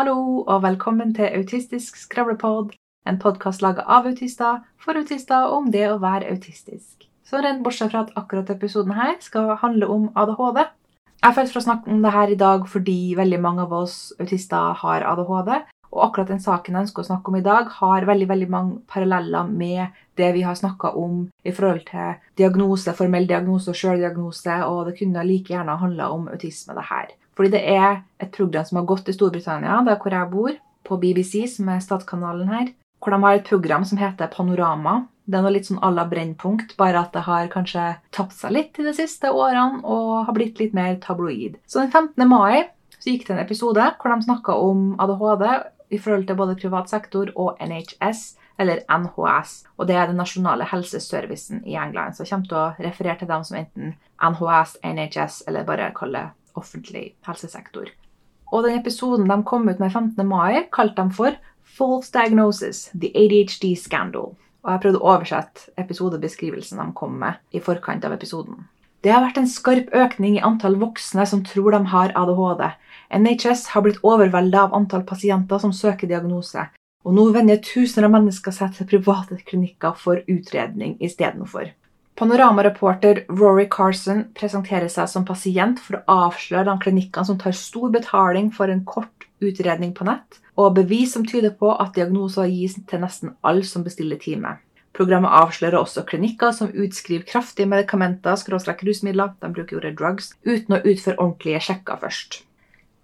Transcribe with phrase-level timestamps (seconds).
[0.00, 2.70] Hallo og velkommen til Autistisk skravlepod,
[3.10, 7.04] en podkast laga av autister, for autister om det å være autistisk.
[7.20, 10.62] Så rent bortsett fra at akkurat episoden her skal handle om ADHD.
[11.20, 13.98] Jeg følte for å snakke om det her i dag fordi veldig mange av oss
[14.16, 15.52] autister har ADHD.
[15.92, 18.80] Og akkurat den saken jeg ønsker å snakke om i dag, har veldig veldig mange
[18.88, 24.62] paralleller med det vi har snakka om i forhold til diagnose, formell diagnose og sjøldiagnose,
[24.64, 27.18] og det kunne like gjerne handla om autisme, det her.
[27.40, 30.98] Fordi det er et program som har gått i Storbritannia, der hvor jeg bor, på
[31.00, 32.66] BBC, som er statskanalen her,
[33.00, 35.06] hvor de har et program som heter Panorama.
[35.24, 38.52] Det er noe litt sånn à la Brennpunkt, bare at det har kanskje tapt seg
[38.52, 41.56] litt i de siste årene og har blitt litt mer tabloid.
[41.64, 42.28] Så den 15.
[42.28, 45.46] mai så gikk det en episode hvor de snakka om ADHD
[45.96, 49.54] i forhold til både privat sektor og NHS, eller NHS.
[49.80, 52.18] Og det er den nasjonale helseservicen i England.
[52.18, 56.34] Så jeg kommer til å referere til dem som enten NHS, NHS eller bare kaller
[56.60, 57.90] offentlig helsesektor.
[58.50, 60.26] Og den episoden de kom ut med 15.
[60.26, 64.34] mai, kalte de for False Diagnosis– The ADHD Scandal.
[64.60, 68.66] Og jeg prøvde å oversette episodebeskrivelsen de kom med i forkant av episoden.
[69.00, 72.66] Det har vært en skarp økning i antall voksne som tror de har ADHD.
[73.16, 76.66] NHS har blitt overveldet av antall pasienter som søker diagnose,
[77.06, 81.70] og nå vender tusener av mennesker seg til private klinikker for utredning istedenfor.
[82.20, 87.88] Panorama-reporter Rory Carson presenterer seg som pasient for å avsløre de klinikkene som tar stor
[87.94, 92.76] betaling for en kort utredning på nett, og bevis som tyder på at diagnoser gis
[92.92, 94.58] til nesten alle som bestiller time.
[94.92, 100.76] Programmet avslører også klinikker som utskriver kraftige medikamenter, skråstrek rusmidler, de bruker ordet drugs, uten
[100.76, 102.42] å utføre ordentlige sjekker først.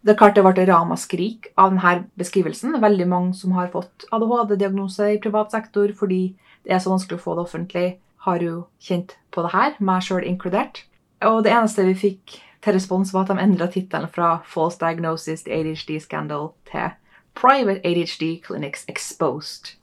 [0.04, 2.76] Det er klart det ble ramaskrik av denne beskrivelsen.
[2.84, 6.26] Veldig mange som har fått ADHD-diagnose i privat sektor fordi
[6.68, 7.88] det er så vanskelig å få det offentlig,
[8.26, 10.82] har jo kjent på det her, meg sjøl inkludert.
[11.24, 15.46] Og det eneste vi fikk til respons, var at de endra tittelen fra False Diagnosis
[15.46, 16.94] til ADHD Scandal til
[17.38, 19.76] Private ADHD Clinics Exposed.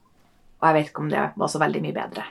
[0.60, 2.26] Og jeg vet ikke om det var så veldig mye bedre.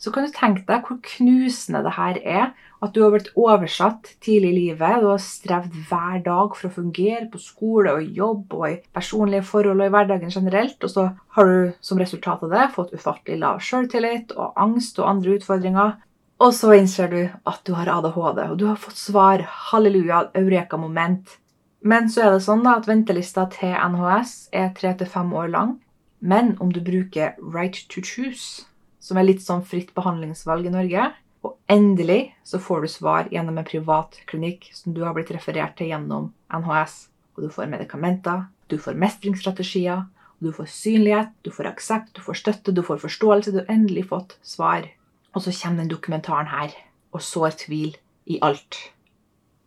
[0.00, 2.48] Så kan du tenke deg hvor knusende det her er.
[2.84, 5.00] At du har blitt oversatt tidlig i livet.
[5.00, 9.46] Du har strevd hver dag for å fungere på skole og jobb og i personlige
[9.48, 10.76] forhold og i hverdagen generelt.
[10.84, 11.06] Og så
[11.36, 15.94] har du som resultat av det fått ufattelig lav selvtillit og angst og andre utfordringer.
[16.42, 19.46] Og så innser du at du har ADHD, og du har fått svar.
[19.70, 21.38] Halleluja, eureka-moment.
[21.84, 25.50] Men så er det sånn da at ventelista til NHS er tre til fem år
[25.54, 25.74] lang.
[26.20, 28.64] Men om du bruker right to choose,
[29.04, 31.10] som er litt sånn fritt behandlingsvalg i Norge,
[31.44, 35.76] og endelig så får du svar gjennom en privat klinikk som du har blitt referert
[35.76, 36.96] til gjennom NHS,
[37.36, 40.06] og du får medikamenter, du får mestringsstrategier,
[40.40, 44.08] du får synlighet, du får aksept, du får støtte, du får forståelse, du har endelig
[44.10, 44.88] fått svar.
[45.34, 46.74] Og så kommer den dokumentaren her
[47.14, 47.94] og sår tvil
[48.30, 48.78] i alt.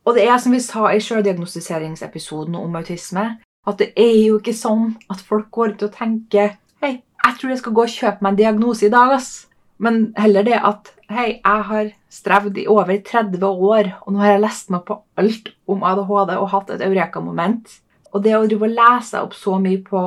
[0.08, 3.26] Og det er som vi sa i sjøldiagnostiseringsepisoden om autisme,
[3.68, 7.52] at det er jo ikke sånn at folk går ut og tenker Hei, jeg tror
[7.52, 9.48] jeg skal gå og kjøpe meg en diagnose i dag, ass.
[9.84, 14.34] Men heller det at Hei, jeg har strevd i over 30 år, og nå har
[14.34, 17.70] jeg lest meg på alt om ADHD og hatt et eureka-moment.
[18.12, 20.02] Og det å drive og lese opp så mye på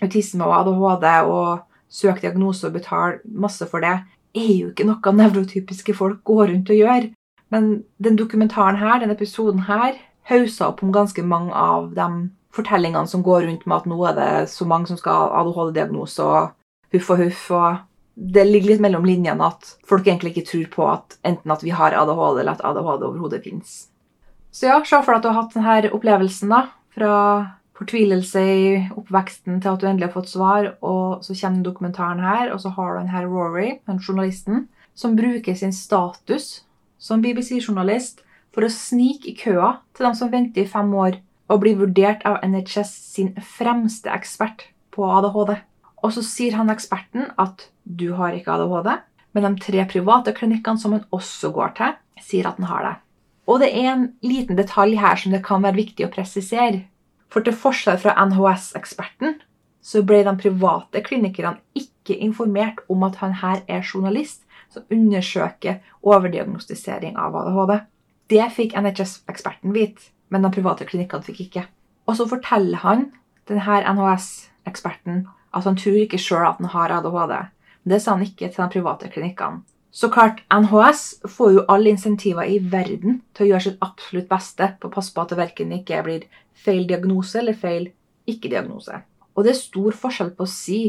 [0.00, 3.92] autisme og ADHD og søke diagnose og betale masse for det,
[4.32, 7.10] er jo ikke noe nevrotypiske folk går rundt og gjør.
[7.52, 7.68] Men
[8.00, 10.00] den dokumentaren her, den episoden her,
[10.32, 14.16] hausa opp om ganske mange av dem fortellingene som går rundt med at nå er
[14.18, 16.50] det så mange som skal ha ADHD-diagnose og
[16.94, 17.44] huff og huff.
[17.54, 21.62] og Det ligger litt mellom linjene at folk egentlig ikke tror på at enten at
[21.64, 23.78] vi har ADHD, eller at ADHD overhodet fins.
[24.50, 26.64] Så ja, se for deg at du har hatt denne opplevelsen da,
[26.94, 27.14] fra
[27.78, 32.50] fortvilelse i oppveksten til at du endelig har fått svar, og så kommer dokumentaren her,
[32.52, 34.66] og så har du denne Rory, den journalisten,
[34.98, 36.64] som bruker sin status
[36.98, 41.62] som BBC-journalist for å snike i køa til dem som venter i fem år og
[41.62, 45.56] blir vurdert av NHS sin fremste ekspert på ADHD.
[46.04, 48.92] Og så sier han eksperten at du har ikke ADHD,
[49.34, 52.94] men de tre private klinikkene som han også går til, sier at han har det.
[53.48, 56.84] Og det er en liten detalj her som det kan være viktig å presisere.
[57.32, 59.38] For til forskjell fra NHS-eksperten
[59.84, 65.80] så ble de private klinikerne ikke informert om at han her er journalist som undersøker
[66.04, 67.74] overdiagnostisering av ADHD.
[68.28, 71.64] Det fikk NHS-eksperten vite men de private klinikkene fikk ikke.
[72.08, 73.08] Og så forteller han,
[73.48, 75.26] denne NHS-eksperten,
[75.56, 77.34] at han tror ikke sjøl at han har ADHD.
[77.84, 79.64] Men det sa han ikke til de private klinikkene.
[79.90, 84.74] Så klart, NHS får jo alle insentiver i verden til å gjøre sitt absolutt beste
[84.78, 87.88] på å passe på at det verken ikke blir feil diagnose eller feil
[88.28, 89.00] ikke-diagnose.
[89.34, 90.80] Og det er stor forskjell på å si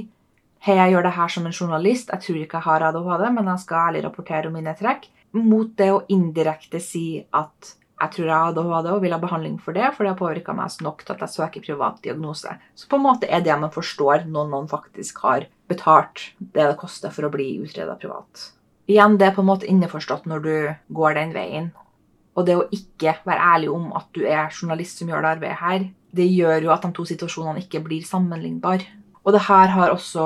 [0.65, 3.47] hei, jeg gjør det her som en journalist, jeg tror ikke jeg har ADHD, men
[3.53, 8.29] jeg skal ærlig rapportere om mine trekk, mot det å indirekte si at jeg tror
[8.29, 11.03] jeg hadde ADHD og vil ha behandling for det, for det har påvirka meg nok
[11.03, 12.53] til at jeg søker privat diagnose.
[12.75, 16.77] Så på en måte er det man forstår når noen faktisk har betalt det det
[16.79, 18.53] koster for å bli utreda privat.
[18.89, 20.53] Igjen, det er på en måte innforstått når du
[20.95, 21.69] går den veien.
[22.39, 25.59] Og det å ikke være ærlig om at du er journalist som gjør det arbeidet
[25.59, 25.85] her,
[26.15, 28.87] det gjør jo at de to situasjonene ikke blir sammenlignbare.
[29.27, 30.23] Og det her har også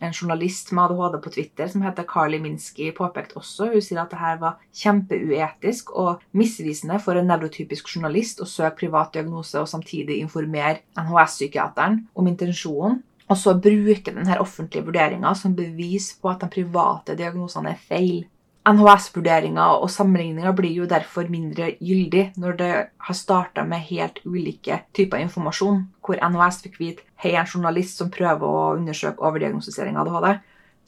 [0.00, 3.68] en journalist med ADHD på Twitter som heter Carly Minsky påpekt også.
[3.74, 8.86] Hun sier at det her var kjempeuetisk og misvisende for en nevrotypisk journalist å søke
[8.86, 13.02] privat diagnose og samtidig informere NHS-psykiateren om intensjonen.
[13.30, 18.24] Og så bruke denne offentlige vurderinga som bevis på at de private diagnosene er feil.
[18.70, 22.72] NHS-vurderinger og sammenligninger blir jo derfor mindre gyldig når det
[23.06, 28.10] har starta med helt ulike typer informasjon, hvor NHS fikk vite hei, en journalist som
[28.12, 30.40] prøver å undersøke overdiagnostisering av ADHD.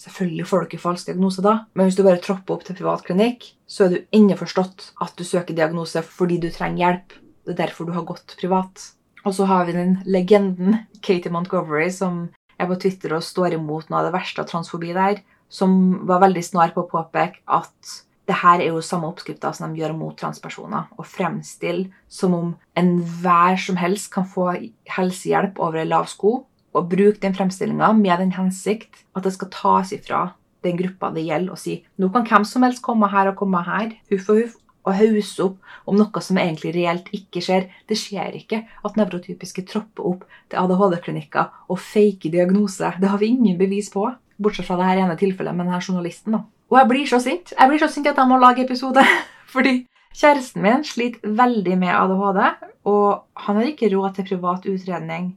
[0.03, 3.05] Selvfølgelig får du ikke falsk diagnose da, men hvis du bare tropper opp til privat
[3.07, 7.19] klinikk, så er du innforstått at du søker diagnose fordi du trenger hjelp.
[7.47, 8.89] Det er derfor du har gått privat.
[9.23, 12.25] Og så har vi den legenden Katie Montgomery som
[12.59, 15.23] er på Twitter og står imot noe av det verste av transfobi der
[15.53, 15.73] som
[16.09, 17.97] var veldig snar på å påpeke at
[18.31, 20.87] det her er jo samme oppskrifta som de gjør mot transpersoner.
[20.95, 24.53] Å fremstille som om enhver som helst kan få
[24.97, 26.43] helsehjelp over ei lav sko.
[26.73, 30.31] Og bruke den fremstillinga med den hensikt at det skal tas ifra
[30.63, 33.61] den gruppa det gjelder, og si nå kan hvem som helst komme her og komme
[33.67, 37.69] her, huff og huff, og hause opp om noe som egentlig reelt ikke skjer.
[37.87, 42.95] Det skjer ikke at nevrotypiske tropper opp til ADHD-klinikker og fake diagnose.
[42.99, 44.09] Det har vi ingen bevis på.
[44.43, 46.39] Bortsett fra det her ene tilfellet med denne journalisten.
[46.39, 46.43] da.
[46.73, 47.53] Og jeg blir så sint.
[47.53, 49.05] Jeg blir så sint at jeg må lage episode.
[49.53, 49.83] Fordi
[50.17, 52.41] kjæresten min sliter veldig med ADHD,
[52.89, 55.35] og han har ikke råd til privat utredning.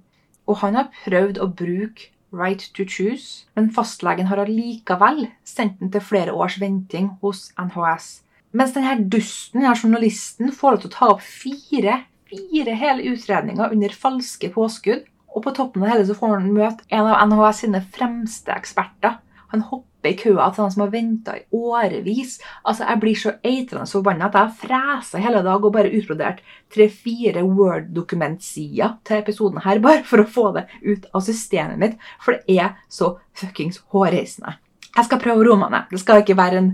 [0.47, 5.91] Og han har prøvd å bruke Right to Choose, men fastlegen har allikevel sendt den
[5.91, 8.07] til flere års venting hos NHS.
[8.55, 11.99] Mens denne dusten, denne journalisten, får lov til å ta opp fire,
[12.31, 15.03] fire hele utredninger under falske påskudd
[15.35, 18.55] og på toppen av det hele så får han møte en av NHS sine fremste
[18.55, 19.17] eksperter.
[19.53, 22.39] Han hopper i køa til han som har venta i årevis.
[22.63, 26.41] Altså, Jeg blir så eitrende forbanna at jeg har fresa hele dag og bare utbrodert
[26.73, 31.97] tre-fire Word-dokumentsider til episoden her, bare for å få det ut av systemet mitt.
[32.21, 34.57] For det er så fuckings hårreisende.
[34.95, 35.89] Jeg skal prøve å roe meg ned.
[35.91, 36.69] Det skal ikke være en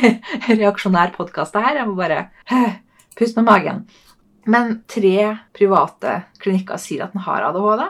[0.62, 1.82] reaksjonær podkast, det her.
[1.82, 2.22] Jeg må bare
[3.18, 3.82] puste med magen.
[4.48, 7.82] Men tre private klinikker sier at han har ADHD.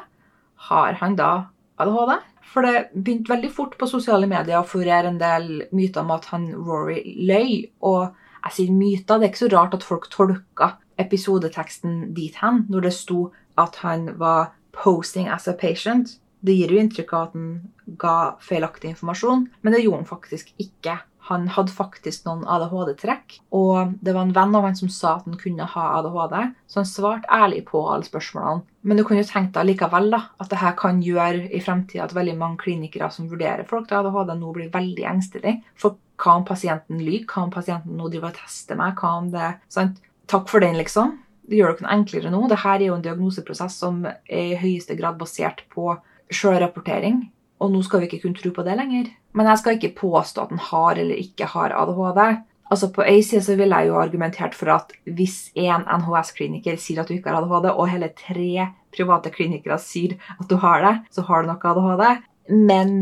[0.69, 1.31] Har han da
[1.79, 2.17] ADHD?
[2.49, 6.31] For det begynte veldig fort på sosiale medier å florere en del myter om at
[6.33, 7.67] han Rory løy.
[7.85, 8.15] Og
[8.47, 12.89] jeg sier myter, det er ikke så rart at folk tolka episodeteksten dit hen når
[12.89, 13.29] det sto
[13.59, 16.19] at han var 'posting as a patient'.
[16.41, 20.53] Det gir jo inntrykk av at han ga feilaktig informasjon, men det gjorde han faktisk
[20.59, 21.00] ikke.
[21.29, 25.29] Han hadde faktisk noen ADHD-trekk, og det var en venn av han som sa at
[25.29, 26.37] han kunne ha ADHD,
[26.71, 28.65] så han svarte ærlig på alle spørsmålene.
[28.89, 32.17] Men du kunne jo tenkt deg likevel da, at dette kan gjøre i fremtida at
[32.17, 35.59] veldig mange klinikere som vurderer folk til ADHD, nå blir veldig engstelige.
[35.77, 37.27] For hva om pasienten lyver?
[37.29, 38.97] Hva om pasienten nå driver og tester meg?
[38.99, 40.01] Hva om det sant?
[40.29, 41.19] Takk for den, liksom.
[41.49, 42.41] Det gjør det ikke noe enklere nå.
[42.51, 45.95] Dette er jo en diagnoseprosess som er i høyeste grad basert på
[46.29, 47.23] sjølrapportering.
[47.59, 49.11] Og nå skal vi ikke kunne tro på det lenger.
[49.35, 52.23] Men jeg skal ikke påstå at han har eller ikke har ADHD.
[52.69, 57.01] Altså På ei side så ville jeg jo argumentert for at hvis en NHS-kliniker sier
[57.01, 60.95] at du ikke har ADHD, og hele tre private klinikere sier at du har det,
[61.15, 62.05] så har du nok ADHD.
[62.53, 62.93] Men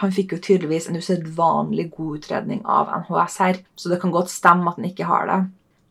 [0.00, 4.32] han fikk jo tydeligvis en usedvanlig god utredning av NHS her, så det kan godt
[4.32, 5.40] stemme at han ikke har det.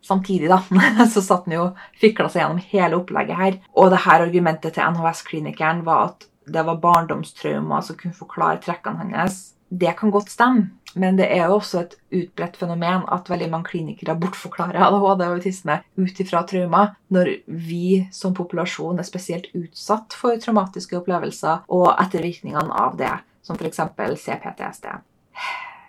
[0.02, 0.58] Samtidig da,
[1.14, 1.70] så satt han jo
[2.02, 3.62] fikla seg gjennom hele opplegget her.
[3.78, 9.12] Og det her argumentet til NHS-klinikeren var at det var barndomstraumer som kunne forklare trekkene
[9.14, 9.54] hans.
[9.70, 10.70] Det kan godt stemme,
[11.00, 15.38] men det er jo også et utbredt fenomen at veldig mange klinikere bortforklarer ADHD og
[15.38, 21.94] autisme ut ifra traumer, når vi som populasjon er spesielt utsatt for traumatiske opplevelser og
[21.94, 23.14] ettervirkningene av det,
[23.48, 23.80] som f.eks.
[24.26, 24.90] CPTSD.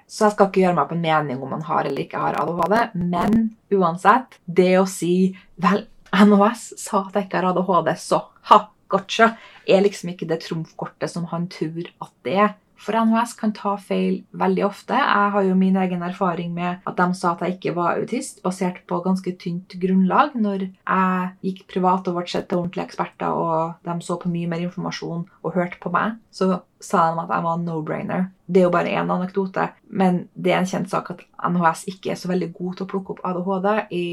[0.07, 2.39] Så jeg skal ikke gjøre meg opp en mening om man har eller ikke har
[2.39, 5.33] ADHD, men uansett, det å si
[5.63, 8.59] Vel, NOS sa at jeg ikke har ADHD, så ha,
[8.93, 9.33] gotcha
[9.69, 12.53] er liksom ikke det trumfkortet som han tror at det er.
[12.83, 14.97] For NHS kan ta feil veldig ofte.
[14.99, 18.43] Jeg har jo min egen erfaring med at de sa at jeg ikke var autist,
[18.43, 20.35] basert på ganske tynt grunnlag.
[20.35, 24.51] Når jeg gikk privat og ble sett til ordentlige eksperter, og de så på mye
[24.51, 28.31] mer informasjon og hørte på meg, så sa de at jeg var no-brainer.
[28.51, 31.23] Det er jo bare én anekdote, men det er en kjent sak at
[31.53, 34.07] NHS ikke er så veldig god til å plukke opp ADHD i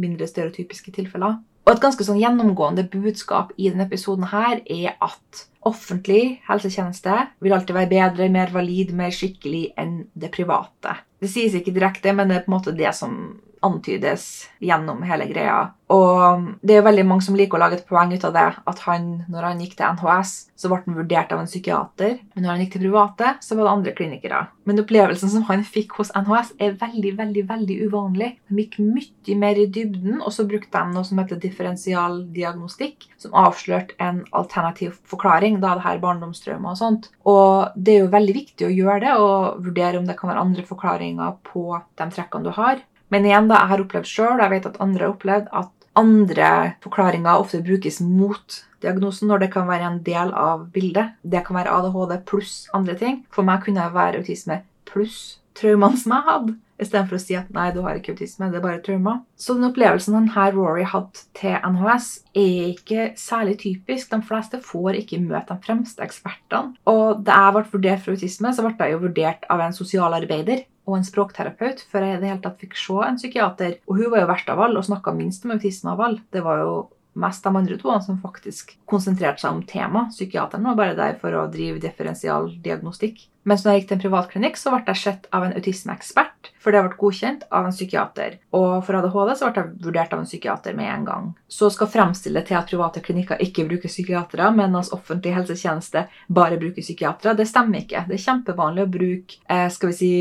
[0.00, 1.42] mindre stereotypiske tilfeller.
[1.64, 7.54] Og et ganske sånn gjennomgående budskap i denne episoden her er at offentlig helsetjeneste vil
[7.56, 10.98] alltid være bedre, mer valid, mer skikkelig enn det private.
[11.20, 13.16] Det sies ikke direkte, men det er på en måte det som
[13.64, 14.26] antydes
[14.64, 15.72] gjennom hele greia.
[15.92, 18.78] Og det er veldig mange som liker å lage et poeng ut av det, at
[18.86, 22.50] han, når han gikk til NHS, så ble han vurdert av en psykiater, men når
[22.50, 24.40] han gikk til private, så var det andre klinikere.
[24.64, 28.30] Men opplevelsen som han fikk hos NHS, er veldig, veldig, veldig uvanlig.
[28.48, 33.36] De gikk mye mer i dybden, og så brukte de noe som heter differensialdiagnostikk, som
[33.44, 37.10] avslørte en alternativ forklaring, da det her barndomstraumer og sånt.
[37.28, 40.48] Og det er jo veldig viktig å gjøre det, og vurdere om det kan være
[40.48, 42.80] andre forklaringer på de trekkene du har.
[43.14, 45.88] Men igjen, da, jeg har opplevd sjøl, og jeg vet at andre har opplevd, at
[45.94, 46.50] andre
[46.82, 51.14] forklaringer ofte brukes mot diagnosen når det kan være en del av bildet.
[51.22, 53.22] Det kan være ADHD pluss andre ting.
[53.30, 56.56] For meg kunne det være autisme pluss traumene som jeg hadde.
[56.82, 59.20] Istedenfor å si at nei, du har ikke autisme, det er bare traumer.
[59.38, 64.10] Så den opplevelsen denne Rory hadde til NHS, er ikke særlig typisk.
[64.10, 66.74] De fleste får ikke møte de fremste ekspertene.
[66.90, 70.66] Og da jeg ble vurdert for autisme, så ble jeg jo vurdert av en sosialarbeider
[70.84, 73.78] og en språkterapeut før jeg i det hele tatt fikk se en psykiater.
[73.88, 76.24] Og hun var jo verst av alle og snakka minst om autisme av alle.
[76.34, 76.74] Det var jo
[77.14, 80.08] mest de andre to som faktisk konsentrerte seg om tema.
[80.10, 83.28] Psykiateren var bare der for å drive differensial diagnostikk.
[83.44, 86.72] Mens når jeg gikk til en privatklinikk, så ble jeg sett av en autismeekspert, for
[86.72, 88.38] det ble godkjent av en psykiater.
[88.56, 91.26] Og for ADHD så ble jeg vurdert av en psykiater med en gang.
[91.46, 96.80] Så skal fremstille til at private klinikker ikke bruker psykiatere, mens offentlig helsetjeneste bare bruker
[96.80, 97.36] psykiatere.
[97.36, 98.06] Det stemmer ikke.
[98.08, 100.12] Det er kjempevanlig å bruke eh, skal vi si,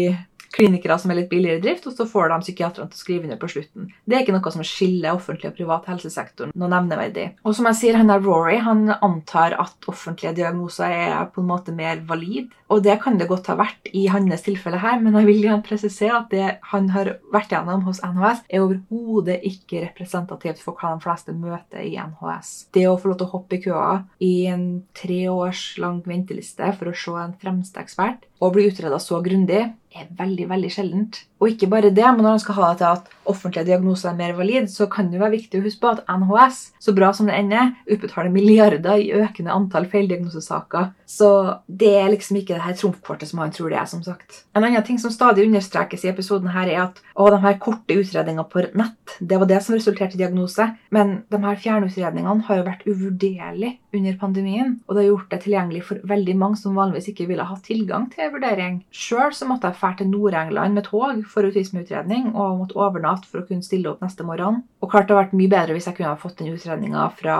[0.53, 3.27] klinikere som er litt billigere i drift, og så får de psykiatrene til å skrive
[3.27, 3.91] under på slutten.
[4.05, 7.29] Det er ikke noe som skiller offentlig og privat helsesektoren noe nevneverdig.
[7.43, 11.49] Og som jeg sier, han der Rory han antar at offentlige diagnoser er på en
[11.49, 12.51] måte mer valid.
[12.73, 15.65] Og det kan det godt ha vært i hans tilfelle her, men jeg vil gjerne
[15.65, 20.95] presisere at det han har vært gjennom hos NHS, er overhodet ikke representativt for hva
[20.95, 22.53] de fleste møter i NHS.
[22.73, 23.93] Det å få lov til å hoppe i køa
[24.25, 24.67] i en
[24.97, 29.67] tre års lang venteliste for å se en fremste ekspert, og bli utreda så grundig,
[29.95, 31.19] er veldig veldig sjeldent.
[31.43, 34.15] Og ikke bare det, men når man skal ha det til at offentlige diagnoser er
[34.15, 37.27] mer valid, så kan det være viktig å huske på at NHS, så bra som
[37.27, 40.93] det ender, utbetaler milliarder i økende antall feildiagnosesaker.
[41.07, 41.29] Så
[41.67, 44.43] det er liksom ikke det her trumfkortet som han tror det er, som sagt.
[44.55, 47.99] En annen ting som stadig understrekes i episoden her, er at å, de her korte
[47.99, 50.69] utredningene på nett, det var det som resulterte i diagnose.
[50.95, 55.41] Men de her fjernutredningene har jo vært uvurderlige under pandemien, og det har gjort det
[55.43, 58.81] tilgjengelig for veldig mange som vanligvis ikke ville hatt tilgang til vurdering.
[58.89, 63.47] Sjøl måtte jeg dra til Nord-England med tog for autismeutredning og måtte overnatte for å
[63.47, 64.61] kunne stille opp neste morgen.
[64.83, 67.37] Og klart det hadde vært mye bedre hvis jeg kunne ha fått den utredninga fra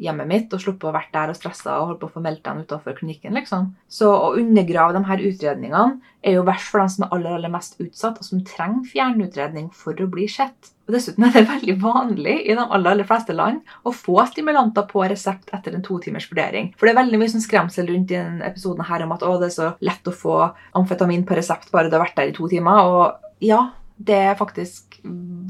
[0.00, 2.44] hjemmet mitt og sluppet å vært der og stressa og holdt på å få meldt
[2.46, 3.34] den utenfor klinikken.
[3.38, 3.72] liksom.
[3.88, 7.52] Så å undergrave de her utredningene er jo verst for dem som er aller, aller
[7.52, 10.72] mest utsatt, og som trenger fjernutredning for å bli sett.
[10.84, 14.84] Og Dessuten er det veldig vanlig i de aller, aller fleste land å få stimulanter
[14.90, 16.72] på resept etter en to timers vurdering.
[16.76, 19.38] For det er veldig mye sånn skremsel rundt i denne episoden her om at å,
[19.40, 20.40] det er så lett å få
[20.76, 22.90] amfetamin på resept bare du har vært der i to timer.
[22.90, 23.62] Og ja,
[23.96, 24.98] det er faktisk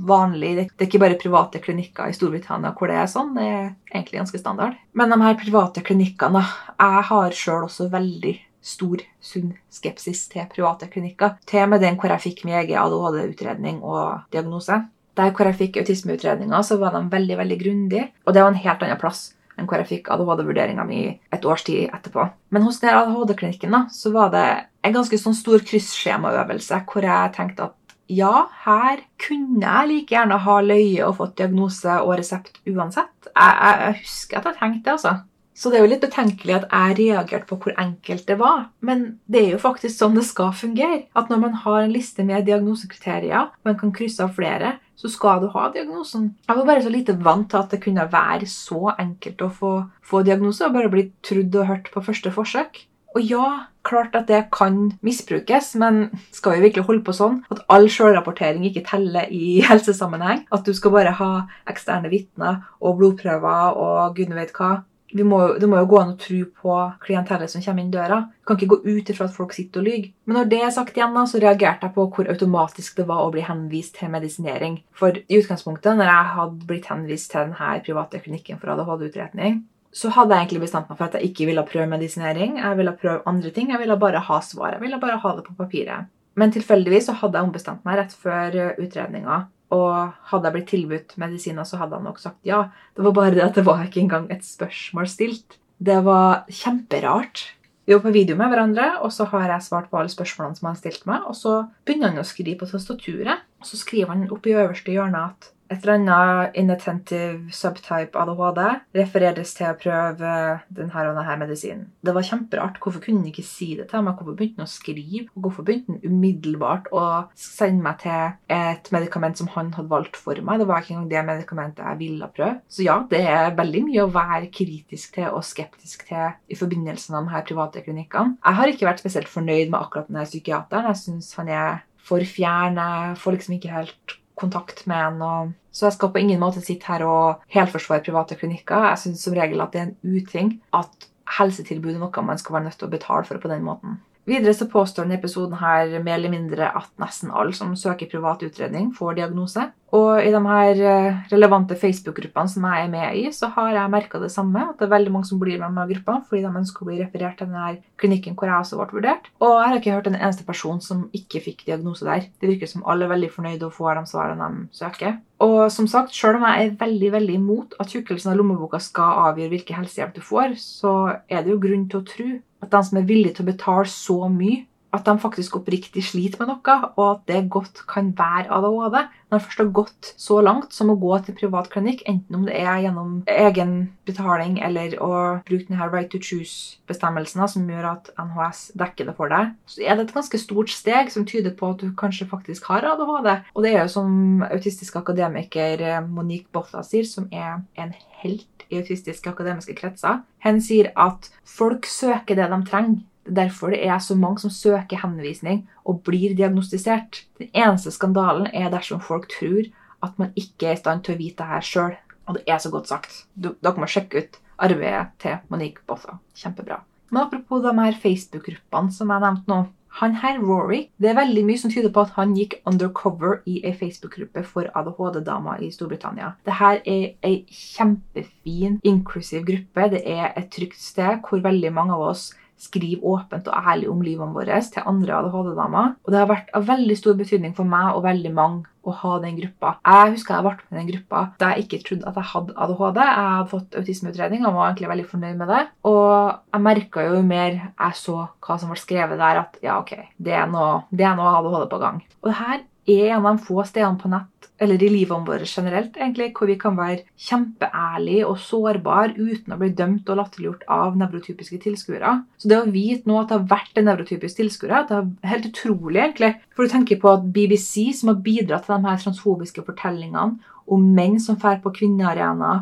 [0.07, 0.55] vanlig.
[0.73, 3.35] Det er ikke bare private klinikker i Storbritannia hvor det er sånn.
[3.37, 4.81] Det er egentlig ganske standard.
[4.93, 8.35] Men de her private klinikkene Jeg har sjøl også veldig
[8.65, 11.37] stor, sunn skepsis til private klinikker.
[11.49, 14.81] Til og med den hvor jeg fikk min egen ADHD-utredning og diagnose.
[15.15, 18.09] Der hvor jeg fikk autismeutredninga, så var de veldig veldig grundige.
[18.25, 21.63] Og det var en helt annen plass enn hvor jeg fikk ADHD-vurderinga mi et års
[21.67, 22.27] tid etterpå.
[22.51, 24.47] Men hos den ADHD-klinikken da, så var det
[24.85, 27.77] en ganske sånn stor krysskjemaøvelse hvor jeg tenkte at
[28.13, 33.31] ja, her kunne jeg like gjerne ha løye og fått diagnose og resept uansett.
[33.31, 35.15] Jeg, jeg, jeg husker at jeg tenkte det, altså.
[35.55, 38.65] Så det er jo litt betenkelig at jeg reagerte på hvor enkelt det var.
[38.83, 41.05] Men det er jo faktisk sånn det skal fungere.
[41.15, 45.11] At når man har en liste med diagnosekriterier, og man kan krysse av flere, så
[45.11, 46.33] skal du ha diagnosen.
[46.49, 49.73] Jeg var bare så lite vant til at det kunne være så enkelt å få,
[50.03, 52.83] få diagnose og bare bli trudd og hørt på første forsøk.
[53.15, 53.49] Og ja,
[53.87, 58.65] klart at det kan misbrukes, men skal vi virkelig holde på sånn at all sjølrapportering
[58.67, 60.47] ikke teller i helsesammenheng?
[60.55, 61.31] At du skal bare ha
[61.71, 64.81] eksterne vitner og blodprøver og gudene vet hva?
[65.23, 68.17] må, det må jo gå an å tro på klientellet som kommer inn døra.
[68.41, 70.09] Du kan ikke gå ut ifra at folk sitter og lyver.
[70.27, 73.23] Men når det er sagt igjen, da, så reagerte jeg på hvor automatisk det var
[73.23, 74.81] å bli henvist til medisinering.
[74.97, 79.63] For i utgangspunktet, når jeg hadde blitt henvist til denne private klinikken for ADHD-utredning,
[79.95, 82.59] så hadde jeg egentlig bestemt meg for at jeg ikke ville prøve medisinering.
[82.59, 83.71] Jeg ville prøve andre ting.
[83.71, 84.75] Jeg ville bare ha svar.
[84.75, 86.11] Jeg ville bare ha det på papiret.
[86.35, 91.15] Men tilfeldigvis så hadde jeg ombestemt meg rett før utredninga og hadde jeg blitt tilbudt
[91.21, 92.67] medisiner, så hadde han nok sagt ja.
[92.95, 95.59] Det var bare det at det var ikke engang et spørsmål stilt.
[95.79, 97.47] Det var kjemperart.
[97.85, 100.71] Vi var på video med hverandre, og så har jeg svart på alle spørsmålene som
[100.71, 101.27] han stilte meg.
[101.29, 103.45] Og så begynner han å skrive på tastaturet.
[103.61, 108.61] Og så skriver han opp i øverste hjørne at et eller annet inattentive subtype ADHD
[108.99, 110.35] refereres til å prøve
[110.75, 111.87] denne og denne medisinen.
[112.05, 112.79] Det var kjemperart.
[112.83, 114.19] Hvorfor kunne han ikke si det til meg?
[114.19, 115.27] Hvorfor begynte han å skrive?
[115.35, 117.05] Og hvorfor begynte han umiddelbart å
[117.39, 120.63] sende meg til et medikament som han hadde valgt for meg?
[120.63, 122.59] Det var ikke engang det medikamentet jeg ville prøve.
[122.69, 127.15] Så ja, det er veldig mye å være kritisk til og skeptisk til i forbindelse
[127.15, 128.39] med de her private klinikkene.
[128.41, 130.93] Jeg har ikke vært spesielt fornøyd med akkurat denne psykiateren.
[130.93, 132.79] Jeg syns han er for fjern.
[132.79, 135.27] Jeg får liksom ikke helt kontakt med en.
[135.27, 135.53] Og...
[135.75, 138.91] Så jeg skal på ingen måte sitte her og helforsvare private klinikker.
[138.93, 141.09] Jeg syns som regel at det er en uting at
[141.39, 143.99] helsetilbud er noe man skal være nødt til å betale for på den måten.
[144.25, 148.43] Videre så påstår denne episoden her mer eller mindre at nesten alle som søker privat
[148.47, 149.67] utredning, får diagnose.
[149.95, 153.93] Og i de her eh, relevante Facebook-gruppene som jeg er med i, så har jeg
[153.93, 154.65] merka det samme.
[154.73, 156.99] At det er veldig mange som blir med med gruppa fordi de ønsker å bli
[157.03, 159.29] referert til denne klinikken hvor jeg også ble vurdert.
[159.45, 162.27] Og jeg har ikke hørt en eneste person som ikke fikk diagnose der.
[162.41, 165.21] Det virker som alle er veldig fornøyde og får de svarene de søker.
[165.45, 169.29] Og som sagt, selv om jeg er veldig veldig imot at tjukkelsen av lommeboka skal
[169.29, 170.95] avgjøre hvilken helsehjelp du får, så
[171.29, 172.29] er det jo grunn til å tro
[172.65, 176.41] at de som er villige til å betale så mye, at de faktisk oppriktig sliter
[176.41, 178.99] med noe, og at det godt kan være ADHD.
[179.31, 182.45] Når de først har gått så langt som å gå til privat klinikk, enten om
[182.47, 183.75] det er gjennom egen
[184.07, 185.11] betaling eller å
[185.49, 189.99] bruke denne right to choose-bestemmelsen som gjør at NHS dekker det for deg, så er
[189.99, 193.33] det et ganske stort steg som tyder på at du kanskje faktisk har ADHD.
[193.57, 198.47] Og det er jo som autistisk akademiker eh, Monique Botha sier, som er en helt
[198.71, 200.23] i autistiske akademiske kretser.
[200.45, 203.03] Hen sier at folk søker det de trenger.
[203.25, 207.23] Det er derfor det er så mange som søker henvisning og blir diagnostisert.
[207.41, 209.71] Den eneste skandalen er dersom folk tror
[210.05, 211.95] at man ikke er i stand til å vite det her sjøl.
[212.29, 213.23] Og det er så godt sagt.
[213.37, 216.19] Dere må sjekke ut arbeidet til Monique Botha.
[216.37, 216.83] Kjempebra.
[217.11, 219.59] Men apropos de her Facebook-gruppene som jeg nevnte nå.
[220.01, 223.61] Han her, Rory, det er veldig mye som tyder på at han gikk undercover i
[223.63, 226.33] ei Facebook-gruppe for ADHD-damer i Storbritannia.
[226.49, 229.87] Dette er ei kjempefin, inklusiv gruppe.
[229.93, 232.25] Det er et trygt sted hvor veldig mange av oss
[232.61, 235.97] skriver åpent og ærlig om livene våre til andre ADHD-damer.
[236.05, 239.15] Og det har vært av veldig stor betydning for meg og veldig mange å ha
[239.23, 239.75] den gruppa.
[239.81, 243.01] Jeg husker jeg ble med den gruppa da jeg ikke trodde at jeg hadde ADHD.
[243.01, 245.63] Jeg hadde fått autismeutredning og var egentlig veldig fornøyd med det.
[245.89, 246.13] Og
[246.53, 250.37] jeg merka jo mer jeg så hva som ble skrevet der, at ja, ok, det
[250.37, 252.05] er noe, det er noe ADHD på gang.
[252.23, 254.29] Og det her er en av de få stedene på nett
[254.65, 259.59] eller i livene våre generelt, egentlig, hvor vi kan være kjempeærlige og sårbare uten å
[259.61, 262.15] bli dømt og latterliggjort av nevrotypiske tilskuere.
[262.41, 265.51] Så det å vite nå at det har vært en nevrotypisk tilskuer, det er helt
[265.51, 266.33] utrolig, egentlig.
[266.57, 270.89] For du tenker på at BBC, som har bidratt til de her transfobiske fortellingene om
[270.97, 272.55] menn som drar på kvinnearena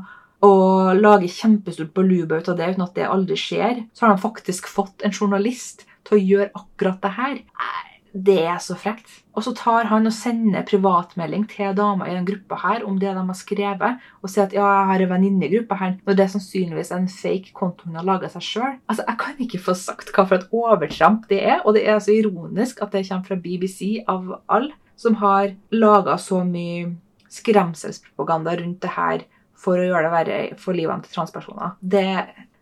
[0.43, 4.25] og lager kjempestort baluba ut av det uten at det aldri skjer, så har de
[4.25, 7.37] faktisk fått en journalist til å gjøre akkurat det her.
[8.13, 9.09] Det er så frekt.
[9.33, 13.09] Og så tar han og sender privatmelding til damer i den gruppa her om det
[13.09, 16.19] de har skrevet, og sier at ja, jeg har en venninne i gruppa her, når
[16.19, 18.77] det er sannsynligvis en fake konto hun har laga seg sjøl.
[18.87, 22.03] Altså, jeg kan ikke få sagt hva for et overtramp det er, og det er
[22.05, 26.93] så ironisk at det kommer fra BBC av alle, som har laga så mye
[27.33, 29.25] skremselspropaganda rundt det her
[29.63, 31.77] for å gjøre det verre for livene til transpersoner.
[31.81, 32.07] Det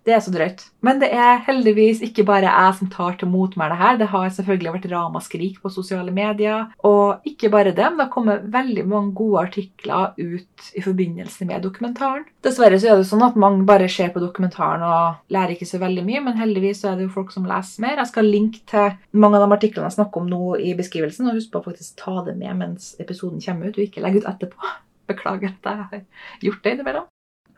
[0.09, 0.63] det er så drøyt.
[0.87, 3.99] Men det er heldigvis ikke bare jeg som tar til motmæle her.
[4.01, 6.71] Det har selvfølgelig vært ramaskrik på sosiale medier.
[6.89, 11.45] Og ikke bare det, men det har kommet veldig mange gode artikler ut i forbindelse
[11.51, 12.25] med dokumentaren.
[12.45, 15.83] Dessverre så er det sånn at mange bare ser på dokumentaren og lærer ikke så
[15.83, 18.01] veldig mye, men heldigvis så er det jo folk som leser mer.
[18.01, 21.37] Jeg skal linke til mange av de artiklene jeg snakker om nå i beskrivelsen, og
[21.37, 24.33] husk på å faktisk ta det med mens episoden kommer ut, og ikke legge ut
[24.33, 24.77] etterpå.
[25.11, 26.05] Beklager at jeg har
[26.47, 27.11] gjort det innimellom.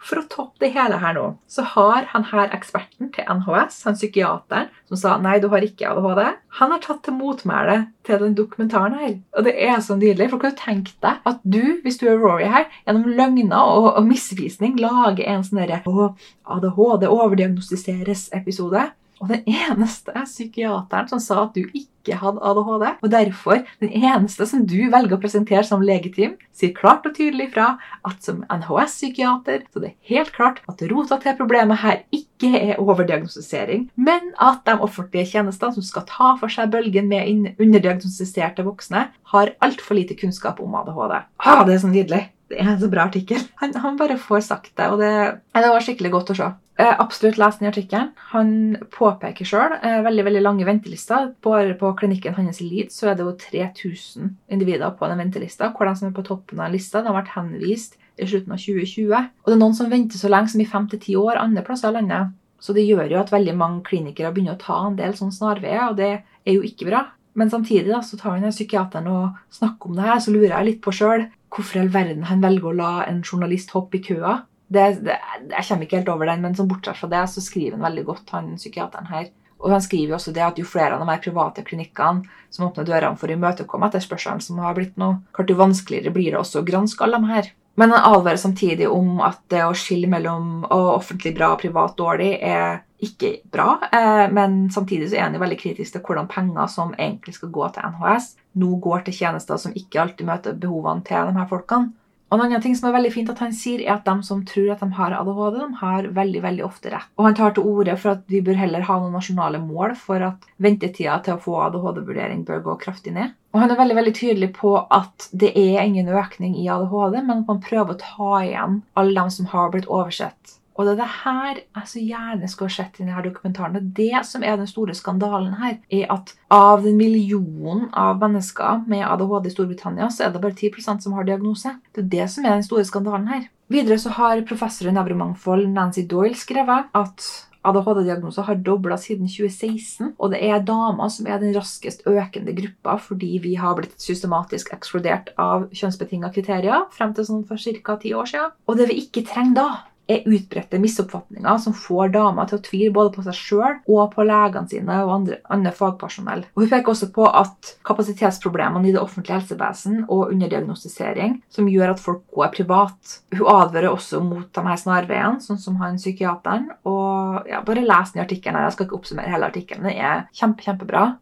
[0.03, 3.99] For å toppe det hele her nå, så har han her eksperten til NHS, han
[3.99, 6.23] psykiateren, som sa nei, du har ikke ADHD,
[6.59, 9.15] han har tatt til motmæle til den dokumentaren her.
[9.38, 10.29] Og det er så nydelig.
[10.33, 13.93] For kan du tenke deg at du, hvis du er Rory her, gjennom løgner og,
[13.95, 18.91] og misvisning lager en sånn derre ADHD overdiagnostiseres-episode
[19.23, 24.47] og den eneste psykiateren som sa at du ikke hadde ADHD, og derfor den eneste
[24.49, 29.62] som du velger å presentere som legitim, sier klart og tydelig fra at som NHS-psykiater
[29.71, 34.65] så det er helt klart at rota til problemet her ikke er overdiagnostisering, men at
[34.67, 40.19] de offentlige tjenestene som skal ta for seg bølgen med underdiagnostiserte voksne, har altfor lite
[40.19, 41.23] kunnskap om ADHD.
[41.38, 42.27] Ah, det er så nydelig!
[42.53, 43.41] Det er en så bra artikkel.
[43.62, 45.12] Han, han bare får sagt det, og det,
[45.57, 46.49] det var skikkelig godt å se.
[46.81, 48.11] Eh, absolutt les den artikkelen.
[48.33, 48.53] Han
[48.93, 51.31] påpeker sjøl eh, veldig veldig lange ventelister.
[51.45, 55.72] Bare på klinikken hans i Leeds så er det jo 3000 individer på den ventelista.
[55.72, 58.61] Hvor de som er på toppen av lista, de har vært henvist i slutten av
[58.61, 59.16] 2020.
[59.16, 61.64] Og det er noen som venter så lenge som i fem til ti år andre
[61.66, 62.37] plasser i landet.
[62.62, 65.88] Så det gjør jo at veldig mange klinikere begynner å ta en del sånne snarveier,
[65.90, 67.09] og det er jo ikke bra.
[67.35, 70.68] Men samtidig da, så tar han psykiateren og snakker om det her, så lurer jeg
[70.68, 74.05] litt på sjøl hvorfor i all verden han velger å la en journalist hoppe i
[74.05, 74.38] køa.
[74.72, 75.18] Det, det,
[75.50, 78.05] jeg kommer ikke helt over den, men som bortsett fra det, så skriver han veldig
[78.09, 79.26] godt, han psykiateren her.
[79.62, 82.66] Og han skriver jo også det at jo flere av de her private klinikkene som
[82.66, 86.40] åpner dørene for å imøtekomme etterspørselen som har blitt nå, klart jo vanskeligere blir det
[86.40, 87.53] også å granske alle de her.
[87.81, 92.35] Men han advarer samtidig om at det å skille mellom offentlig bra og privat dårlig
[92.44, 93.79] er ikke bra.
[93.92, 97.51] Eh, men samtidig så er han jo veldig kritisk til hvordan penger som egentlig skal
[97.55, 98.29] gå til NHS,
[98.61, 101.94] nå går til tjenester som ikke alltid møter behovene til de her folkene.
[102.33, 104.38] Og En annen ting som er veldig fint at han sier, er at de som
[104.49, 107.11] tror at de har ADHD, de har veldig veldig ofte rett.
[107.21, 110.25] Og Han tar til orde for at vi bør heller ha noen nasjonale mål for
[110.25, 113.37] at ventetida til å få ADHD-vurdering bør gå kraftig ned.
[113.53, 117.42] Og Han er veldig veldig tydelig på at det er ingen økning i ADHD, men
[117.42, 121.00] at man prøver å ta igjen alle dem som har blitt oversett og det er
[121.02, 123.76] det her jeg så gjerne skulle ha sett i denne dokumentaren.
[123.76, 128.87] Og det som er den store skandalen her, er at av den millionen av mennesker
[128.88, 131.76] med ADHD i Storbritannia, så er det bare 10% som har diagnose.
[131.92, 133.48] Det er det som er den store skandalen her.
[133.72, 137.30] Videre så har professor i nevromangfold Nancy Doyle skrevet at
[137.62, 142.96] ADHD-diagnoser har dobla siden 2016, og det er damer som er den raskest økende gruppa
[142.98, 147.96] fordi vi har blitt systematisk ekskludert av kjønnsbetinga kriterier frem til sånn for ca.
[148.02, 148.54] ti år siden.
[148.66, 149.68] Og det vi ikke trenger da,
[150.11, 154.27] er utbredte misoppfatninger som får damer til å tvile både på seg sjøl og på
[154.27, 156.45] legene sine og andre, andre, fagpersonell.
[156.55, 161.95] Og Hun peker også på at kapasitetsproblemene i det offentlige helsevesen og underdiagnostisering som gjør
[161.95, 163.17] at folk går privat.
[163.35, 166.71] Hun advarer også mot de her snarveiene, sånn som han psykiateren.
[166.88, 168.59] Og ja, Bare les den artikkelen.
[168.67, 169.87] Jeg skal ikke oppsummere hele artikkelen.
[169.87, 171.12] Den er kjempe, kjempebra.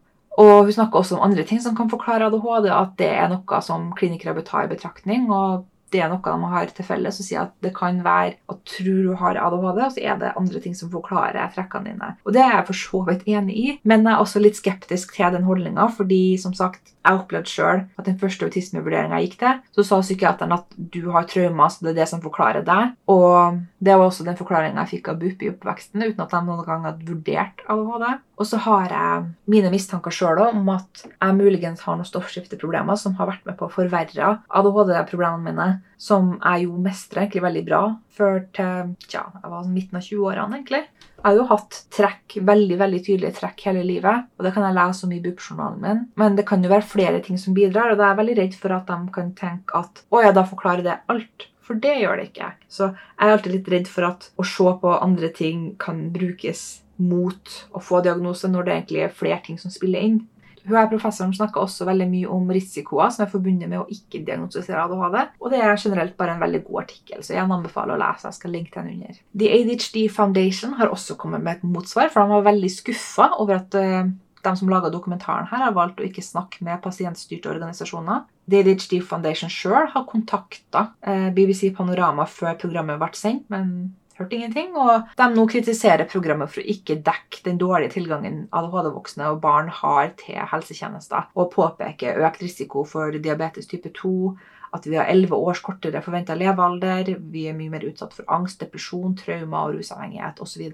[0.41, 3.61] Og Hun snakker også om andre ting som kan forklare ADHD, at det er noe
[3.61, 5.29] som klinikere bør ta i betraktning.
[5.29, 8.61] og det er noe de har til felles, og sier at det kan være at
[8.67, 12.13] tror du har ADHD, og så er det andre ting som forklarer trekkene dine.
[12.25, 15.15] Og det er jeg for så vidt enig i, men jeg er også litt skeptisk
[15.17, 19.41] til den holdninga, fordi som sagt, jeg opplevde sjøl at den første autismevurderinga jeg gikk
[19.41, 22.95] til, så sa psykiateren at du har traumer, så det er det som forklarer deg.
[23.11, 26.41] Og det var også den forklaringa jeg fikk av BUP i oppveksten, uten at de
[26.45, 28.19] noen gang hadde vurdert ADHD.
[28.41, 33.17] Og så har jeg mine mistanker sjøl om at jeg muligens har noen stoffskifteproblemer som
[33.17, 35.67] har vært med på å forverre ADHD-problemene mine,
[36.01, 37.81] som jeg jo mestrer egentlig veldig bra
[38.13, 40.59] før til tja, jeg var midten av 20-årene.
[40.61, 40.83] egentlig.
[41.21, 44.77] Jeg har jo hatt trekk, veldig veldig tydelige trekk hele livet, og det kan jeg
[44.77, 46.03] lese om i BUP-journalen min.
[46.17, 48.57] Men det kan jo være flere ting som bidrar, og da er jeg veldig redd
[48.61, 51.50] for at de kan tenke at å ja, da forklarer det alt.
[51.65, 52.51] For det gjør det ikke.
[52.71, 56.81] Så jeg er alltid litt redd for at å se på andre ting kan brukes
[57.01, 60.21] mot å få diagnose, når det egentlig er flere ting som spiller inn.
[60.61, 64.21] Hun er Professoren snakker også veldig mye om risikoer som er forbundet med å ikke
[64.27, 65.17] diagnostisere ADHD.
[65.41, 68.27] Og det er generelt bare en veldig god artikkel, så jeg anbefaler å lese.
[68.29, 69.21] Jeg skal linke den under.
[69.41, 73.57] The ADHD Foundation har også kommet med et motsvar, for de var veldig skuffa over
[73.57, 74.11] at uh,
[74.45, 78.27] de som laga dokumentaren her, har valgt å ikke snakke med pasientstyrte organisasjoner.
[78.53, 84.71] ADHD Foundation sjøl har kontakta eh, BBC Panorama før programmet ble sendt, men hørte ingenting.
[84.77, 89.71] Og de nå kritiserer programmet for å ikke dekke den dårlige tilgangen ADHD-voksne og barn
[89.81, 94.15] har til helsetjenester, og påpeker økt risiko for diabetes type 2,
[94.71, 98.61] at vi har 11 års kortere forventa levealder, vi er mye mer utsatt for angst,
[98.63, 100.69] depresjon, traumer og rusavhengighet osv.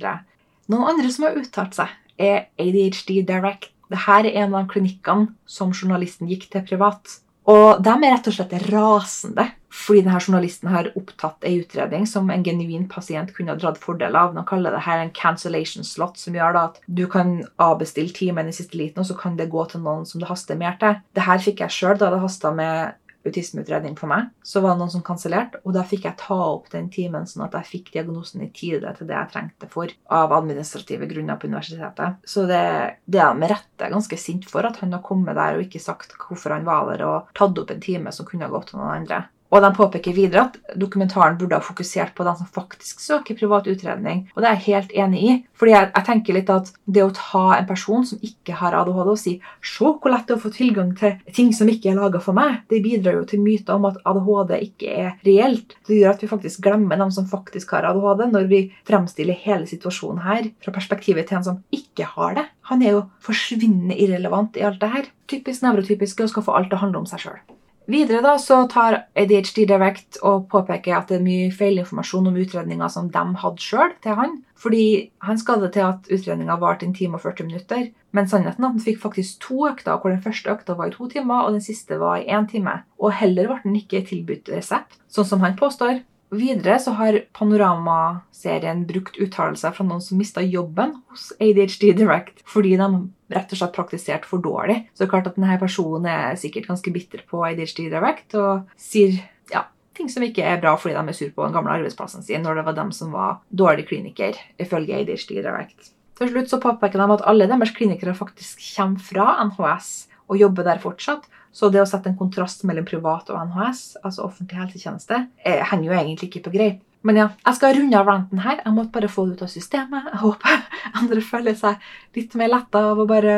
[0.67, 3.71] Noen andre som har uttalt seg, er ADHD Direct.
[3.87, 7.21] Dette er en av klinikkene som journalisten gikk til privat.
[7.47, 12.29] Og de er rett og slett rasende fordi denne journalisten har opptatt en utredning som
[12.33, 14.33] en genuin pasient kunne ha dratt fordel av.
[14.33, 18.49] Nå kaller det her en cancellation slot, som gjør da at du kan avbestille timen
[18.49, 20.97] i siste liten, og så kan det gå til noen som det haster mer til.
[21.13, 22.97] Det her fikk jeg sjøl da det hasta med
[23.29, 24.31] autismeutredning for meg.
[24.45, 27.45] Så var det noen som kansellerte, og da fikk jeg ta opp den timen, sånn
[27.47, 31.49] at jeg fikk diagnosen i tide til det jeg trengte for av administrative grunner på
[31.51, 32.19] universitetet.
[32.27, 32.65] Så det,
[33.05, 36.15] det er med rette ganske sint for at han har kommet der og ikke sagt
[36.19, 39.25] hvorfor han var der, og tatt opp en time som kunne gått til noen andre.
[39.47, 43.67] Og de påpeker videre at dokumentaren burde ha fokusert på dem som faktisk søker privat
[43.71, 44.25] utredning.
[44.35, 45.35] Og det er jeg helt enig i.
[45.57, 49.11] Fordi jeg, jeg, tenker litt at det å ta en person som ikke har ADHD,
[49.13, 49.33] og si
[49.63, 52.35] 'se hvor lett det er å få tilgang til ting som ikke er laga for
[52.37, 55.77] meg', det bidrar jo til myter om at ADHD ikke er reelt.
[55.87, 59.65] Det gjør at vi faktisk glemmer dem som faktisk har ADHD, når vi fremstiller hele
[59.65, 62.45] situasjonen her fra perspektivet til en som ikke har det.
[62.69, 65.05] Han er jo forsvinnende irrelevant i alt det her.
[65.27, 67.56] Typisk nevrotypiske å skal få alt til å handle om seg sjøl.
[67.87, 72.91] Videre da så tar ADHD Direct og påpeker at det er mye feilinformasjon om utredninger
[72.91, 74.33] som de hadde sjøl til han.
[74.59, 74.83] Fordi
[75.23, 77.85] han skadet til at utredninga varte en time og 40 minutter.
[78.11, 81.07] Men sannheten at han fikk faktisk to økter, hvor den første økta var i to
[81.13, 82.81] timer, og den siste var i én time.
[82.99, 86.03] Og heller ble han ikke tilbudt resept, sånn som han påstår.
[86.29, 92.73] Videre så har Panorama-serien brukt uttalelser fra noen som mista jobben hos ADHD Direct fordi
[92.79, 92.89] de
[93.31, 94.81] rett og slett praktiserte for dårlig.
[94.91, 98.67] Så det er klart at denne personen er sikkert ganske bitter på ADHD Direct og
[98.79, 99.15] sier
[99.53, 99.63] ja,
[99.95, 102.59] ting som ikke er bra fordi de er sur på den gamle arbeidsplassen sin, når
[102.59, 105.93] det var dem som var dårlig kliniker, ifølge ADHD Direct.
[106.17, 109.91] Til slutt så påpeker de at alle deres klinikere faktisk kommer fra NHS
[110.27, 114.25] og jobber der fortsatt, så det å sette en kontrast mellom privat og NHS, altså
[114.27, 116.83] offentlig helsetjeneste, er, henger jo egentlig ikke på greip.
[117.07, 118.59] Men ja, jeg skal runde av ranten her.
[118.63, 120.09] Jeg måtte bare få det ut av systemet.
[120.11, 120.63] Jeg håper
[121.01, 123.37] andre føler seg litt mer letta av å bare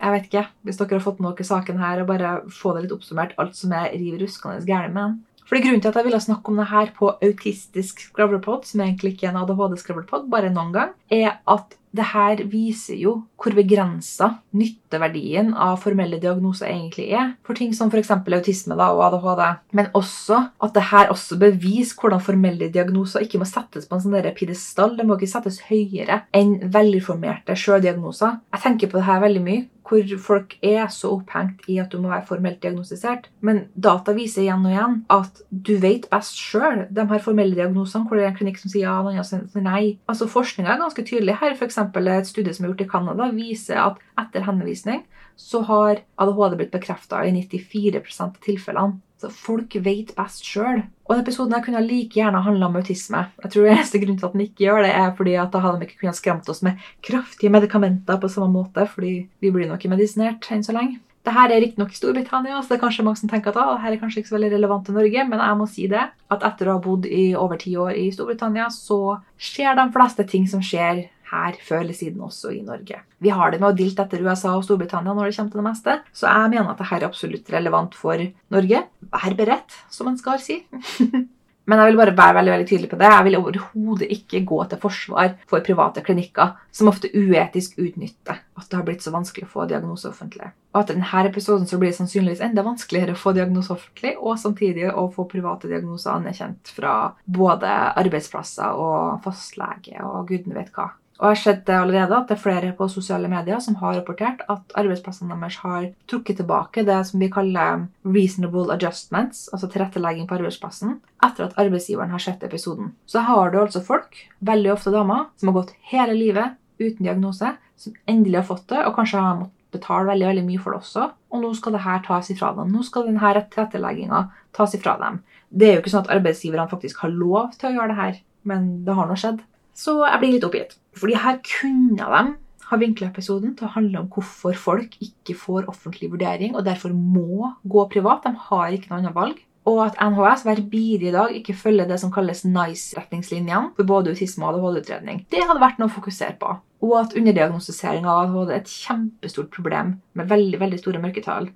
[0.00, 0.44] Jeg vet ikke.
[0.64, 3.58] Hvis dere har fått med dere saken her, og bare få det litt oppsummert, alt
[3.58, 5.18] som er riv ruskende gærent med den.
[5.50, 9.16] Fordi Grunnen til at jeg ville snakke om det her på autistisk skravlepod, som egentlig
[9.16, 14.28] ikke er en ADHD-skravlepod, bare noen gang, er at det her viser jo hvor begrensa
[14.54, 18.12] nytteverdien av formelle diagnoser egentlig er for ting som f.eks.
[18.14, 19.42] autisme da, og ADHD.
[19.74, 24.04] Men også at det her også beviser hvordan formelle diagnoser ikke må settes på en
[24.04, 24.94] sånn pidestall.
[24.94, 28.38] Det må ikke settes høyere enn velformerte sjøldiagnoser.
[28.54, 31.98] Jeg tenker på det her veldig mye hvor folk er så opphengt i at du
[32.00, 33.28] må være formelt diagnostisert.
[33.42, 38.06] Men data viser igjen og igjen at du vet best sjøl de her formelle diagnosene,
[38.06, 39.82] hvor det er en klinikk som sier ja, og noen sier nei.
[40.10, 41.56] Altså Forskninga er ganske tydelig her.
[41.58, 45.04] For et studie som er gjort i Canada, viser at etter henvisning
[45.40, 49.00] så har ADHD blitt bekrefta i 94% av tilfellene.
[49.20, 50.80] Så folk vet best sjøl.
[51.04, 53.26] Og denne episoden her kunne like gjerne handla om autisme.
[53.42, 55.82] Jeg tror eneste grunn til at den ikke gjør det, er fordi at da hadde
[55.82, 59.12] de ikke kunnet skremt oss med kraftige medikamenter på samme måte, fordi
[59.44, 61.02] vi blir nok medisinert enn så lenge.
[61.20, 63.98] Dette er riktignok i Storbritannia, så det er kanskje mange som tenker at ah, dette
[63.98, 66.70] er kanskje ikke så veldig relevant til Norge, men jeg må si det, at etter
[66.70, 70.64] å ha bodd i over ti år i Storbritannia, så skjer de fleste ting som
[70.64, 73.02] skjer her før eller siden også i Norge.
[73.20, 75.68] Vi har det med å dilte etter USA og Storbritannia når det kommer til det
[75.70, 78.86] meste, så jeg mener at dette er absolutt relevant for Norge.
[79.10, 80.62] Vær beredt, som en skal si.
[81.70, 83.08] Men jeg vil bare være veldig, veldig tydelig på det.
[83.12, 88.66] Jeg vil overhodet ikke gå til forsvar for private klinikker som ofte uetisk utnytter at
[88.66, 90.50] det har blitt så vanskelig å få diagnose offentlig.
[90.74, 94.38] Og etter denne episoden så blir det sannsynligvis enda vanskeligere å få diagnose offentlig, og
[94.38, 96.94] samtidig å få private diagnoser anerkjent fra
[97.26, 97.70] både
[98.02, 100.90] arbeidsplasser og fastlege og gudene vet hva.
[101.20, 103.98] Og jeg har sett det allerede at det er flere på sosiale medier som har
[103.98, 110.24] rapportert at arbeidsplassene deres har trukket tilbake det som vi kaller reasonable adjustments, altså tilrettelegging
[110.30, 112.94] på arbeidsplassen, etter at arbeidsgiveren har sett episoden.
[113.04, 117.52] Så har du altså folk, veldig ofte damer, som har gått hele livet uten diagnose,
[117.76, 120.80] som endelig har fått det, og kanskje har måttet betale veldig veldig mye for det
[120.80, 121.04] også.
[121.30, 122.72] Og nå skal det her tas ifra dem.
[122.72, 124.24] Nå skal denne tilrettelegginga
[124.56, 125.20] tas ifra dem.
[125.50, 128.18] Det er jo ikke sånn at arbeidsgiverne faktisk har lov til å gjøre det her,
[128.50, 129.44] men det har nå skjedd.
[129.76, 130.76] Så jeg blir litt oppgitt.
[130.98, 132.22] Fordi her kunne de
[132.70, 136.94] ha vinkla episoden til å handle om hvorfor folk ikke får offentlig vurdering og derfor
[136.94, 138.26] må gå privat.
[138.26, 139.40] De har ikke noe annet valg.
[139.68, 144.46] Og at NHS hver bidige dag ikke følger det som kalles NICE-retningslinjene for både autisme
[144.46, 145.24] og ADHD-utredning.
[145.30, 146.54] Det hadde vært noe å fokusere på.
[146.86, 151.50] Og at underdiagnostisering av ADHD er et kjempestort problem med veldig, veldig store mørketall.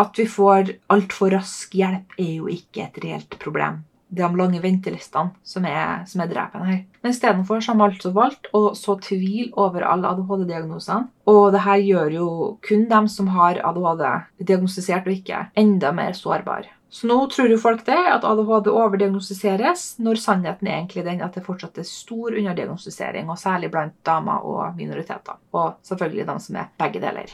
[0.00, 5.30] At vi får altfor rask hjelp, er jo ikke et reelt problem de lange ventelistene
[5.46, 6.80] som er, som er drepende her.
[7.02, 11.08] Men istedenfor har man altså valgt å så tvil over alle ADHD-diagnosene.
[11.30, 12.26] Og det her gjør jo
[12.66, 14.04] kun dem som har ADHD
[14.50, 16.74] diagnostisert og ikke, enda mer sårbare.
[16.90, 21.38] Så nå tror jo folk det, at ADHD overdiagnostiseres, når sannheten er egentlig den at
[21.38, 25.38] det fortsatt er stor underdiagnostisering, og særlig blant damer og minoriteter.
[25.54, 27.30] Og selvfølgelig dem som er begge deler.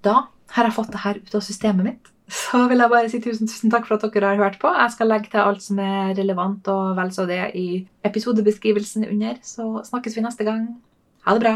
[0.00, 0.22] Da
[0.56, 3.46] har jeg fått det her ut av systemet mitt så vil jeg bare si tusen,
[3.46, 4.70] tusen takk for at dere har hørt på.
[4.74, 7.66] Jeg skal legge til alt som er relevant og vel så det i
[8.06, 9.38] episodebeskrivelsen under.
[9.46, 10.66] Så snakkes vi neste gang.
[11.26, 11.54] Ha det bra.